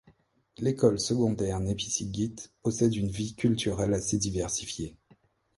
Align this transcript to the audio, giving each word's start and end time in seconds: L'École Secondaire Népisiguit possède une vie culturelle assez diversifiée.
L'École 0.57 0.99
Secondaire 0.99 1.59
Népisiguit 1.59 2.33
possède 2.63 2.95
une 2.95 3.11
vie 3.11 3.35
culturelle 3.35 3.93
assez 3.93 4.17
diversifiée. 4.17 4.95